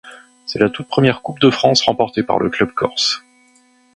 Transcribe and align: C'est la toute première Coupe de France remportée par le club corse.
C'est 0.47 0.57
la 0.57 0.71
toute 0.71 0.87
première 0.87 1.21
Coupe 1.21 1.37
de 1.39 1.51
France 1.51 1.83
remportée 1.83 2.23
par 2.23 2.39
le 2.39 2.49
club 2.49 2.71
corse. 2.73 3.21